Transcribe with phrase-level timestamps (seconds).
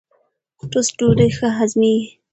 [0.71, 2.09] ټوسټ ډوډۍ ښه هضمېږي.